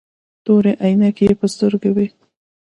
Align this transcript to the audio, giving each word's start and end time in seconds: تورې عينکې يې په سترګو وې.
تورې 0.45 0.73
عينکې 0.83 1.23
يې 1.29 1.33
په 1.39 1.45
سترګو 1.53 1.89
وې. 1.95 2.07